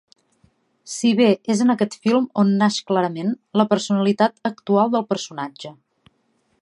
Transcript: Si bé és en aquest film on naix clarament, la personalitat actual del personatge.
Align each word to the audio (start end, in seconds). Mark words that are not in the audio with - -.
Si 0.93 1.11
bé 1.19 1.27
és 1.55 1.61
en 1.65 1.73
aquest 1.73 1.97
film 2.07 2.25
on 2.43 2.55
naix 2.63 2.79
clarament, 2.93 3.37
la 3.63 3.67
personalitat 3.75 4.51
actual 4.53 4.93
del 4.97 5.07
personatge. 5.13 5.75